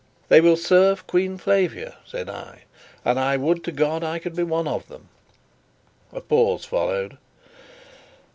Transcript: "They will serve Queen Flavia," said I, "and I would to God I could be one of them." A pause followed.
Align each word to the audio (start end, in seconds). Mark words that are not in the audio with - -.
"They 0.29 0.41
will 0.41 0.57
serve 0.57 1.05
Queen 1.05 1.37
Flavia," 1.37 1.97
said 2.07 2.27
I, 2.27 2.63
"and 3.05 3.19
I 3.19 3.37
would 3.37 3.63
to 3.65 3.71
God 3.71 4.03
I 4.03 4.17
could 4.17 4.35
be 4.35 4.41
one 4.41 4.67
of 4.67 4.87
them." 4.87 5.09
A 6.11 6.21
pause 6.21 6.65
followed. 6.65 7.19